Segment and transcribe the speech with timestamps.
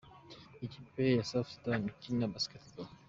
[0.65, 2.89] Ikipe ya South Sudan ikina Basketball.